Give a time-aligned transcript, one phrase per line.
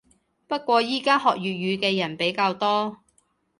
[0.47, 2.97] 不過依家學粵語嘅人比較多